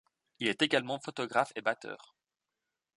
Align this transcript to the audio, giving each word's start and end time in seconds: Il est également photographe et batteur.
Il 0.39 0.47
est 0.47 0.63
également 0.63 0.99
photographe 0.99 1.53
et 1.55 1.61
batteur. 1.61 2.15